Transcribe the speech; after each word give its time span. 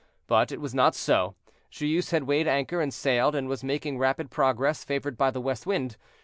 But 0.25 0.51
it 0.51 0.59
was 0.59 0.73
not 0.73 0.95
so; 0.95 1.35
Joyeuse 1.69 2.09
had 2.09 2.23
weighed 2.23 2.47
anchor 2.47 2.81
and 2.81 2.91
sailed, 2.91 3.35
and 3.35 3.47
was 3.47 3.63
making 3.63 3.99
rapid 3.99 4.31
progress, 4.31 4.83
favored 4.83 5.15
by 5.15 5.29
the 5.29 5.39
west 5.39 5.67
wind. 5.67 5.95